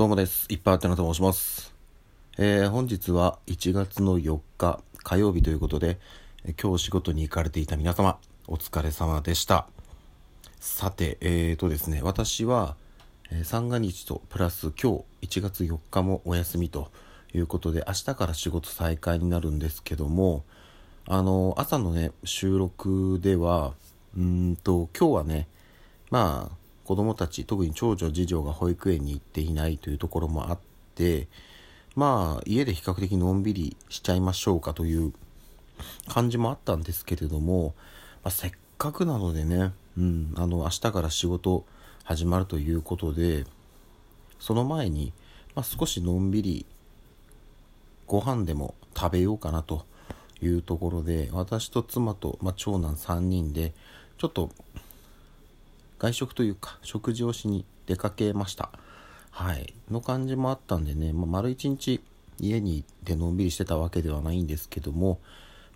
[0.00, 0.46] どうもです。
[0.48, 1.74] いっぱいあってなと申します。
[2.38, 5.98] えー本日は1月の4日火曜日ということで、
[6.58, 8.18] 今日仕事に行かれていた皆様、
[8.48, 9.66] お疲れ様でした。
[10.58, 12.76] さて、えーとですね、私は、
[13.30, 16.90] え三が日とプラス今日1月4日もお休みと
[17.34, 20.44] いうことで、明日から仕事再開になるんですけども、
[21.04, 23.74] あの、朝のね、収録では、
[24.16, 25.46] うんと、今日はね、
[26.10, 26.59] まあ、
[26.90, 30.58] 子供たち、特に長女、次女が保育園に行っていないというところもあっ
[30.96, 31.28] て、
[31.94, 35.12] まあ、家で比較的のんびりしちゃいましょうかという
[36.08, 37.74] 感じもあったんですけれども、
[38.24, 41.64] まあ、せっかくなのでね、うん、あの、明日から仕事
[42.02, 43.44] 始まるということで、
[44.40, 45.12] その前に、
[45.54, 46.66] まあ、少しのんびり
[48.08, 49.86] ご飯でも食べようかなと
[50.42, 53.74] いうところで私と妻と、まあ、長男3人で
[54.18, 54.50] ちょっと
[56.00, 58.70] 外食というか食事をしに出かけました。
[59.30, 59.74] はい。
[59.90, 62.02] の感じもあったんでね、まあ、丸一日
[62.40, 65.20] 家にいてのんびりしてたわけではないんですけども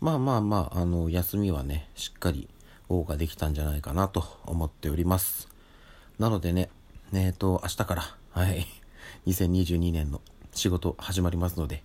[0.00, 2.48] まあまあまああの休みはねしっかり
[2.88, 5.48] 謳歌できたんじゃないかなと思っております。
[6.20, 6.70] なのでね
[7.12, 8.64] えっと明日からはい
[9.26, 10.20] 2022年の
[10.54, 11.82] 仕事始まりますので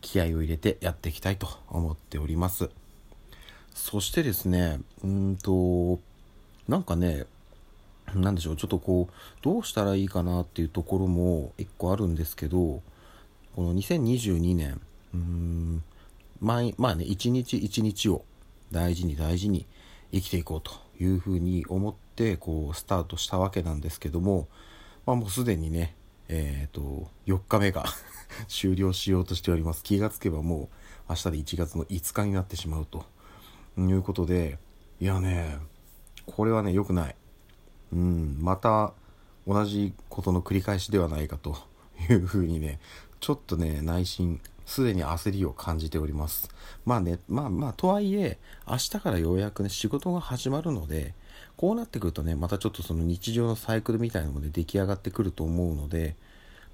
[0.00, 2.70] 気合を入れてやっていきたいと思っております。
[3.74, 5.98] そしてですねうんと
[6.68, 7.26] なんかね
[8.14, 12.82] なんでしょうちょっとこうどうしたらいいかなっていうところも一個あるんですけど
[13.54, 14.80] この2022年
[15.14, 15.82] うーん
[16.40, 18.24] 毎まあね一日一日を
[18.72, 19.66] 大事に大事に
[20.12, 24.48] 生きていこうというふうに思ってこうスタートしたわけなんですけども、
[25.06, 25.94] まあ、もうすでにね
[26.28, 27.84] えっ、と4日目が
[28.46, 29.82] 終了しようとしております。
[29.82, 30.68] 気がつけばもう
[31.08, 33.04] 明日で1月の5日になってしまうと
[33.76, 34.58] いうことで
[35.00, 35.58] いやね
[36.26, 37.16] これはね良くない。
[37.92, 38.92] うんまた
[39.46, 41.56] 同じことの繰り返しではないかと
[42.08, 42.78] いうふうにね
[43.20, 46.48] ちょっとね内心すでに焦りを感じております。
[46.84, 51.14] まあねまあまあとはいえ明日からようやくね仕事が始まるので
[51.56, 56.14] こうなってくるとねまたちょっとその日常のサイクルみたいなのもね出来上がってくると思うので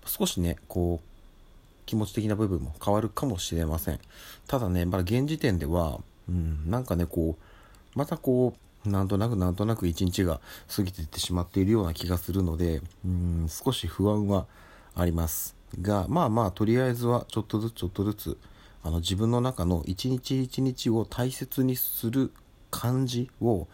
[0.04, 1.06] 少しねこう
[1.86, 4.00] 気持ち的な部分も変わるかもしれません。
[4.46, 10.40] ただねまだ現時点ではうんなんかねこうまたこうなんとなくなんとなく一日が
[10.74, 14.46] 過ぎていってしまっているような気がするのでうん少し不安は
[14.94, 18.38] ありますがまあまあとりあえずはちょっとずつちょっとずつ
[18.82, 22.32] あの自分の中の一日一日を大切にする
[22.70, 23.66] 感じを、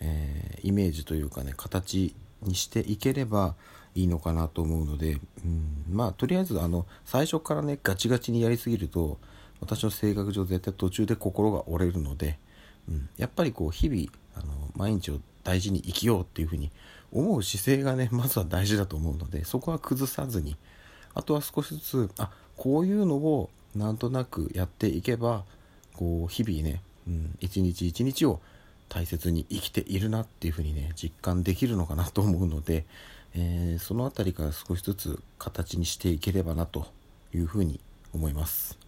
[0.00, 3.54] えーイメージというかね形にしていければ
[3.94, 9.18] いいのかなと思うので、うん、まあとりあえずあの最初からねガチガチにやりすぎると
[9.60, 12.38] 私の性格上絶対途中で心が折れるので、
[12.88, 14.46] うん、やっぱりこう日々あの
[14.76, 16.70] 毎日を大事に生きようっていうふうに
[17.12, 20.56] 思う姿勢がね まずは大事だと思うのでそこは崩さずに
[21.14, 25.44] あとは少しずつあこういうのをなんとなくやっていけば
[25.94, 28.40] こう日々ね、うん、一日一日を
[28.88, 32.84] 大切に生きているなっていうふうにね実感できるのかなと思うので、
[33.34, 36.86] えーその辺りから少しずつ形にしていければなと
[37.34, 37.80] いうふうに
[38.14, 38.78] 思います。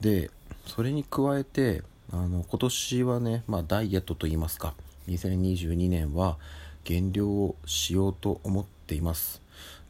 [0.00, 0.30] で
[0.66, 1.82] それに加えて
[2.12, 4.74] あの今年はね、まあ、ダイエットといいますか
[5.08, 6.36] 2022年は
[6.84, 9.42] 減量をしようと思っています。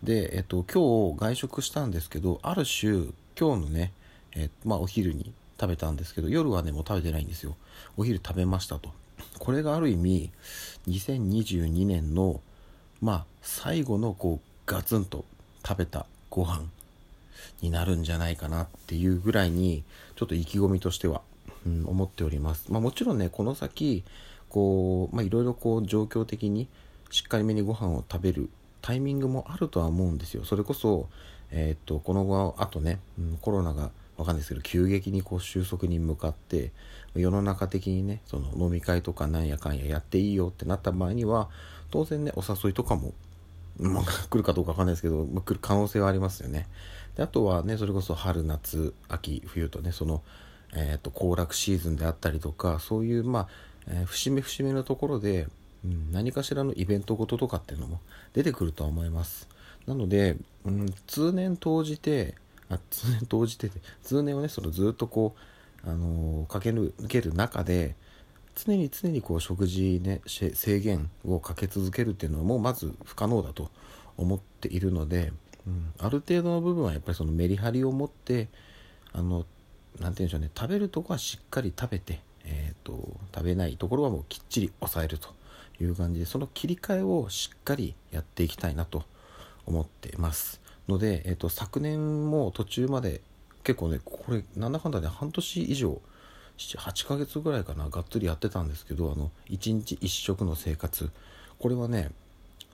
[0.02, 3.92] で、えっと、今日外食したんですけどある種今日のね、
[4.34, 7.56] えまあ、お昼に食べたんですけど夜はねもう食べてないんですよ。
[7.96, 8.90] お昼食べましたと。
[9.38, 10.30] これがある意味
[10.88, 12.40] 2022年の
[13.02, 15.24] まあ最後のこうガツンと
[15.66, 16.62] 食べたご飯
[17.60, 19.84] になるんじゃないかなっていうぐらいに
[20.16, 21.22] ちょっと意気込みとしては、
[21.66, 24.04] うん、思っております、まあ、もちろんねこの先
[24.48, 26.68] こうまあいろいろこう状況的に
[27.10, 28.48] しっかりめにご飯を食べる
[28.82, 31.08] タイミングもあるとは思うんですよそれこそ
[31.50, 36.70] えーっとこの後あとね、うん、コロナがわかんないですけど急激にこう収束に向かって
[37.14, 41.48] 世の中的にねその飲み会とかなんやかんややっていいよってなった場合には
[41.90, 43.12] 当然ねお誘いとかも
[43.78, 46.66] まあ、来るかどうかわかんないですけど、まあ、来る可能性はありますよね。
[47.16, 50.22] であとはね、それこそ春、夏、秋、冬とね、その、
[50.74, 53.48] えっ、と、行楽シーズンであったりとか、そういう、まあ、
[53.88, 55.48] えー節目節目のところで、
[55.84, 58.00] うん、何かしらのイベントごととかっていうのも
[58.32, 59.48] 出てくるとは思います。
[59.86, 62.34] なので、うん、通年投じて、
[62.68, 65.34] あ通年投じてて、通年をね、そのずっとこ
[65.84, 67.94] う、あのー駆け抜ける中で、
[68.56, 73.70] 常に常にこう食事ね制限をかけ続けるっていうのはもうまず不可能だと
[74.16, 75.32] 思っているので、
[75.66, 78.48] うん、ある程度の部分はやっぱりそのメリハリを持って
[79.12, 79.44] あの
[80.00, 80.50] なんて言うんでしょうね。
[80.54, 85.34] 食べるとこはしっかり食べて、えー、と食べないところはもうきっちり抑えると
[85.80, 89.04] いう感じでその切り替えをしっかりやっていきたいなと
[89.66, 90.60] 思ってます。
[90.88, 93.20] ので、えっと、昨年も途中まで
[93.64, 96.00] 結構ねこれなんだかんだで半年以上
[96.58, 101.10] 8ヶ月ぐらいかながっつりやってたんですけどあの1日1食の生活。
[101.58, 102.10] これはね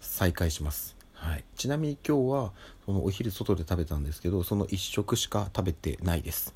[0.01, 2.53] 再開します、はい、ちなみに今日は
[2.85, 6.53] そのお昼外で食べたんですけどその1食しか食べてないです。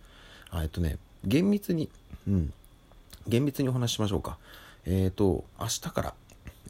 [0.55, 1.89] えっとね厳密に
[2.27, 2.53] うん。
[3.29, 4.39] 厳密にお話ししましょうか。
[4.85, 6.15] えっ、ー、と明日から、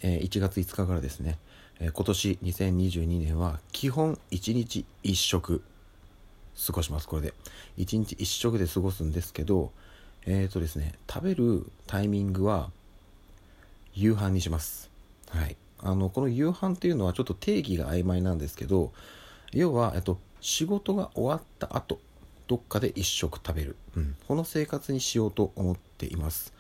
[0.03, 1.39] えー、1月5日からですね、
[1.81, 5.63] えー、今年2022年は基本1日1食
[6.67, 7.09] 過ごします。
[7.09, 7.35] これで
[7.79, 9.71] 1日1食で過ごすんですけど
[10.25, 12.71] えっ、ー、とですね食べるタイミングは
[13.95, 14.91] 夕飯にします。
[15.29, 15.57] はい。
[15.81, 18.93] あのこの夕飯っていうのはちょっと定義が曖昧なんですけど
[19.53, 22.01] 要は、えっと、仕事が終わった後
[22.47, 26.53] どっかで1食食べる、うん、この生活にしようと思っています。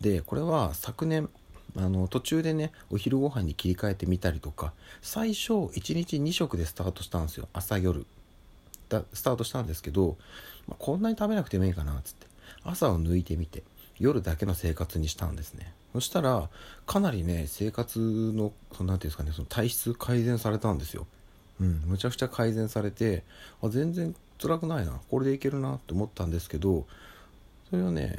[0.00, 1.28] でこれは昨年
[1.76, 7.48] あの途中でねお昼ご飯に切り替えてみたりとか最初1日2食でスタートしたんですよ。
[7.52, 8.06] 朝夜。
[8.88, 10.16] だスタートしたんですけど、
[10.68, 12.26] まあ、こんなに食べなくてもいいかなっつって。
[12.64, 13.62] 朝を抜いてみて
[13.98, 15.72] 夜だけの生活にしたんですね。
[15.92, 16.48] そしたら
[16.86, 21.06] かなりね生活の何て言うんですかねその体質改善されたんですよ。
[21.60, 21.82] うん。
[21.86, 23.24] むちゃくちゃ改善されて
[23.62, 25.00] あ全然辛くないな。
[25.10, 26.86] これでいけるなって思ったんですけど
[27.70, 28.18] それはね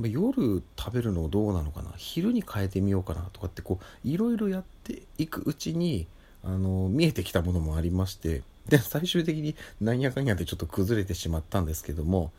[0.00, 1.92] 夜食べるのどうなのかな。
[1.96, 6.06] 昼に変えてみようかなとかってこういろいろやっていくうちに
[6.44, 12.30] あの見えてきたものもありましてで最終的になんやかんやでちょっと崩れてしまったんですけども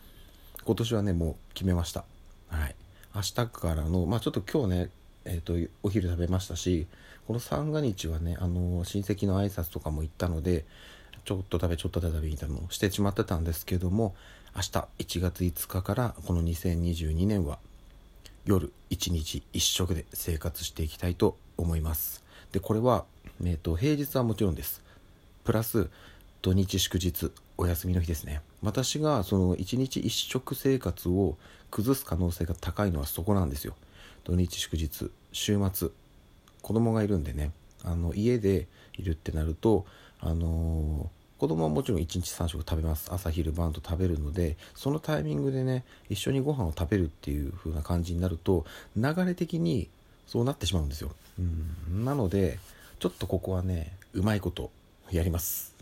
[0.64, 2.06] 今年はねもう決めました。
[2.48, 2.76] はい。
[3.14, 4.90] 明日からのまあちょっと今日ね
[5.26, 6.88] えーと、お昼食べましたし
[7.28, 10.66] この三が日はねあの親戚の挨拶とかも行ったので
[11.26, 14.16] ちょっと食べちょっと食べみたいなのをしてしまってたんですけども
[14.56, 14.70] 明日
[15.00, 17.60] 1月5日からこの2022年は
[18.46, 22.24] 夜1日1食で生活していきたいと思います。
[22.52, 23.06] でこれは、
[23.44, 24.82] えーと、平日はもちろんです。
[25.44, 25.90] プラス
[26.42, 28.42] 土日祝日お休みの日ですね。
[28.64, 31.38] 私がその1日1食生活を
[31.70, 33.76] 崩す可能性が高いのはそこなんですよ。
[34.24, 35.90] 土日祝日週末
[36.62, 37.52] 子供がいるんでね。
[37.84, 38.68] あの家で
[38.98, 39.86] いるってなると
[40.22, 43.10] あのー、子供はもちろん1日3食食べます。
[43.14, 49.90] 朝昼晩と食べるのでそのタイミングでね一緒にご飯を食べるっていう風な感じになると流れ的に
[50.28, 52.60] そうなってしまうんですよ、うん、なので
[53.00, 54.70] ちょっとここはねうまいこと
[55.12, 55.76] やります、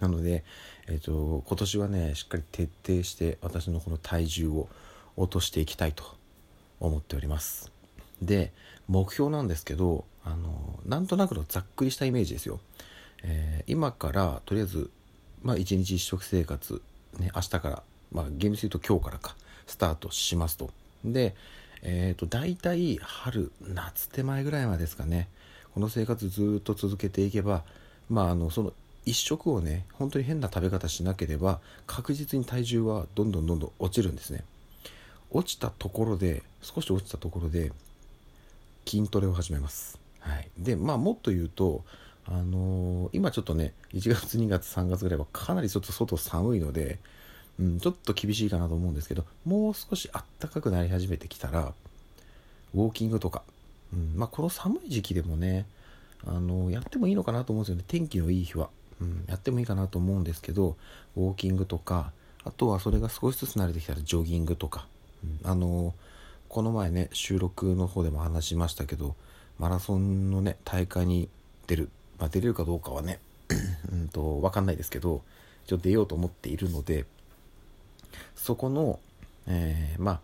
[0.00, 0.44] なので、
[0.88, 4.68] えーと、今年はねしっかり徹底して私のこの体重を
[5.16, 6.04] 落としていきたいと
[6.80, 7.72] 思っております。
[8.20, 8.52] で
[8.88, 12.60] 目標なんですけどあのなんとなくのざっくりしたイメージですよ。
[13.22, 14.90] えー、今からとりあえず、
[15.42, 16.82] まあ、1日1食生活、
[17.18, 17.82] ね、明日から、
[18.12, 19.36] まあ、厳密に言うと今日からか
[19.66, 20.70] スタートしますと。
[21.04, 21.34] で、
[21.82, 25.28] えーと、大体春夏手前ぐらいまでですかね。
[25.74, 27.62] この生活ずっと続けていけば
[28.08, 28.72] まああのその
[29.06, 34.44] 1食をね本当に変な食べ方しなければ確実に体重はどんどんどんどん落ちるんですね。
[35.30, 37.72] 落ちたところで少し落ちたところで
[38.86, 41.84] 筋トレを始めます、はい、でまあもっと言うと
[42.30, 46.98] あのー、今ちょっとね1月2月3月ぐらいはかなりちょっと外寒いので、
[47.58, 51.72] うん、ちょっと厳しいかなと思うんですけどもう少しあったかくなり始めてきたら
[52.74, 53.42] ウォーキングとか、
[53.94, 55.64] うんまあ、この寒い時期でもね、
[56.26, 57.84] あのー、やってもいいのかなと思うんですよね。
[57.88, 58.68] 天気のいい日は、
[59.00, 60.76] うん、やってもいいかなと思うんですけど
[61.16, 62.12] ウォーキングとか
[62.44, 64.86] あとはそれが少しずつ慣れてきたらジョギングとか、
[65.24, 65.92] うん、あのー、
[66.50, 69.16] この前ね収録の方でも話しましたけど
[69.58, 71.30] マラソンのね大会に
[71.66, 73.20] 出るまあ、出れるかどうかはね
[73.92, 75.22] うんと分かんないですけど
[75.66, 77.06] ちょっと出ようと思っているので
[78.34, 79.00] そこの、
[79.46, 80.20] えー、まあ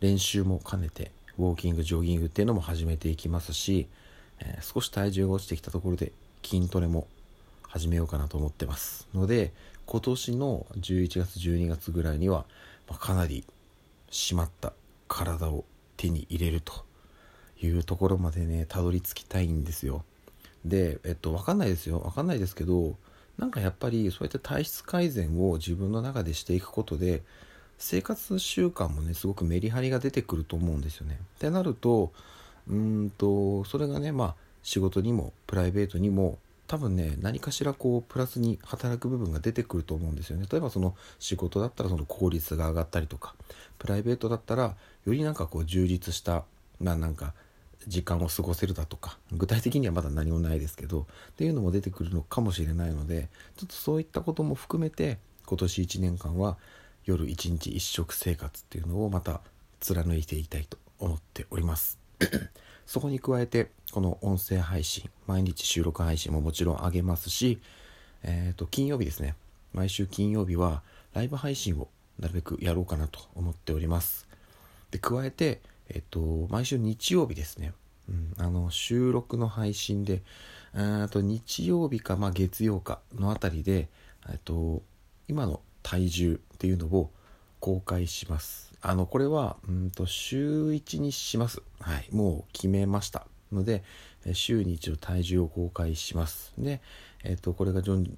[0.00, 3.88] 練習も兼ねてウォーキングジョギングっていうのも始めていきますし、
[4.40, 7.06] えー、少し体重が落ちてきたところで筋トレも
[7.62, 9.52] 始めようかなと思ってますので
[9.86, 12.44] 今年の11月12月ぐらいには、
[12.88, 13.44] まあ、かなり
[14.10, 14.72] 締まった
[15.08, 15.64] 体を
[15.96, 16.84] 手に入れると
[17.60, 20.04] いうところまでねたどり着きたいんですよ。
[20.64, 22.96] で、えっと、分かんないですよ分かんないですけど
[23.38, 27.22] なんかやっぱりそうやって体質改善を自分の中でしていくことで
[27.78, 31.18] 生活習慣もねすごくメリハリが出てくると思うんですよね。
[31.36, 32.12] ってなると
[32.68, 43.34] うんとそれがねまあ仕事にもプライベートにも多分ね何かしらこうプラスに働く部分が出てくると思うんですよね例えばその仕事だったらその効率が上がったりとか
[43.78, 46.44] プライベートだったらよりなんかこう充実した
[46.80, 47.32] まあなんか
[47.86, 56.58] 時間を過ごせるだとか具体的にはまだ何もないですけどっていうのも出てくるのかもしれないのでちょっとそういったことも含めて今年1年間は
[57.04, 59.40] 夜1日1食生活っていうのをまた
[59.80, 61.98] 貫いていきたいと思っております
[62.86, 67.60] そこに加えてこの音声配信毎日収録配信ももちろんあげますし
[68.22, 69.34] えっ、と、金曜日ですね。
[69.72, 70.82] 毎週金曜日は
[71.14, 74.28] ライブ配信をなるべくやろうかなと思っております。
[74.90, 75.60] で、加えて、
[75.90, 77.72] えっ、と、毎週日曜日ですね。
[78.08, 80.22] うん、あの、収録の配信で、
[80.74, 83.88] えと日曜日か、まあ、月曜かのあたりで、
[84.28, 84.82] えっと、
[85.28, 87.10] 今の体重っていうのを
[87.58, 88.72] 公開します。
[88.80, 91.62] あの、これは、うんと、週1にします。
[91.80, 92.08] はい。
[92.12, 93.26] もう決めました。
[93.52, 93.82] ので、
[94.32, 96.52] 週に一度体重を公開します。
[96.58, 96.80] で、
[97.24, 98.14] えっと、これが徐々に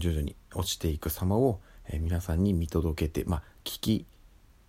[0.00, 4.06] 徐々に落ちていく様を、え、皆さんに見届けて、まあ、聞き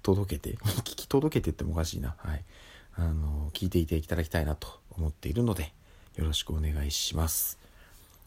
[0.04, 2.16] 届けて、 聞き届けてってもおかしいな。
[2.20, 2.44] はい。
[2.96, 5.74] あの、聞いていていただきたいなと思っているので、
[6.16, 7.58] よろしくお願いします。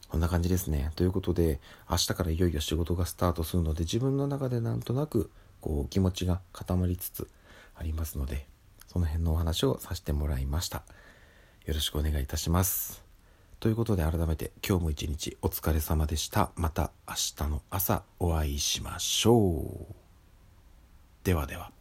[0.08, 0.90] こんな感じですね。
[0.96, 5.30] ということで、明日からいよいよ仕事がスタートするので、自分の中でなんとなく、
[5.60, 7.28] こう気持ちが固まりつつ
[7.74, 8.46] ありますので
[8.86, 10.82] その辺のお話をさせてもらいました
[11.64, 13.04] よろしくお願いいたします
[13.58, 20.05] ということで改めて今日も一日お疲れ様でしたまた明日の朝お会いしましょう
[21.26, 21.75] ではでは。